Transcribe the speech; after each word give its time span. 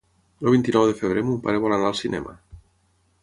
El 0.45 0.49
vint-i-nou 0.53 0.85
de 0.91 0.95
febrer 1.01 1.23
mon 1.27 1.37
pare 1.45 1.61
vol 1.65 1.77
anar 1.77 1.91
al 1.91 1.99
cinema. 2.01 2.35